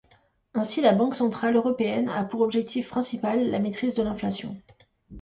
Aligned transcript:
Ainsi, 0.55 0.81
la 0.81 0.93
Banque 0.93 1.13
centrale 1.13 1.57
européenne 1.57 2.09
a 2.09 2.23
pour 2.23 2.41
objectif 2.41 2.89
principal 2.89 3.51
la 3.51 3.59
maîtrise 3.59 3.93
de 3.93 4.01
l'inflation. 4.01 4.59